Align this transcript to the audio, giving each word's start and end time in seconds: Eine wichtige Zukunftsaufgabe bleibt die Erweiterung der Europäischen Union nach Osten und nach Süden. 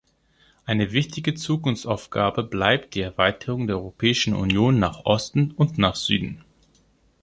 Eine 0.65 0.93
wichtige 0.93 1.35
Zukunftsaufgabe 1.35 2.41
bleibt 2.41 2.95
die 2.95 3.01
Erweiterung 3.01 3.67
der 3.67 3.75
Europäischen 3.75 4.33
Union 4.33 4.79
nach 4.79 5.05
Osten 5.05 5.51
und 5.51 5.77
nach 5.77 5.95
Süden. 5.95 6.43